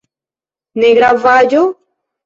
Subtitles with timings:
[0.83, 1.65] Ne gravaĵo?